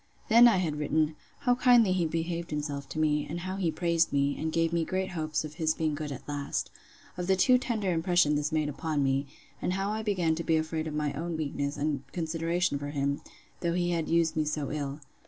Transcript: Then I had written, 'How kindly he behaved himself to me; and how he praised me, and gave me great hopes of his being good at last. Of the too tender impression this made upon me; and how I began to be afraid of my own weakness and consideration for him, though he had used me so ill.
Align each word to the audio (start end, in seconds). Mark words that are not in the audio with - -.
Then 0.29 0.47
I 0.47 0.57
had 0.57 0.79
written, 0.79 1.15
'How 1.41 1.53
kindly 1.53 1.91
he 1.93 2.07
behaved 2.07 2.49
himself 2.49 2.89
to 2.89 2.97
me; 2.97 3.27
and 3.29 3.41
how 3.41 3.57
he 3.57 3.69
praised 3.69 4.11
me, 4.11 4.35
and 4.35 4.51
gave 4.51 4.73
me 4.73 4.83
great 4.83 5.11
hopes 5.11 5.45
of 5.45 5.53
his 5.61 5.75
being 5.75 5.93
good 5.93 6.11
at 6.11 6.27
last. 6.27 6.71
Of 7.17 7.27
the 7.27 7.35
too 7.35 7.59
tender 7.59 7.91
impression 7.93 8.33
this 8.33 8.51
made 8.51 8.67
upon 8.67 9.03
me; 9.03 9.27
and 9.61 9.73
how 9.73 9.91
I 9.91 10.01
began 10.01 10.33
to 10.33 10.43
be 10.43 10.57
afraid 10.57 10.87
of 10.87 10.95
my 10.95 11.13
own 11.13 11.37
weakness 11.37 11.77
and 11.77 12.01
consideration 12.13 12.79
for 12.79 12.89
him, 12.89 13.21
though 13.59 13.73
he 13.73 13.91
had 13.91 14.09
used 14.09 14.35
me 14.35 14.43
so 14.43 14.71
ill. 14.71 15.01